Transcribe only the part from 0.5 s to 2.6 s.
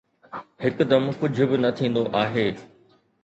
هڪدم ڪجهه به نه ٿيندو آهي